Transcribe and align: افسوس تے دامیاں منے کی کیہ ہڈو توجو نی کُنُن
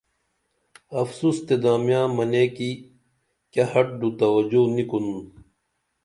افسوس 1.01 1.37
تے 1.45 1.55
دامیاں 1.63 2.07
منے 2.15 2.43
کی 2.55 2.69
کیہ 3.51 3.65
ہڈو 3.71 4.09
توجو 4.19 4.61
نی 4.75 4.83
کُنُن 4.89 5.19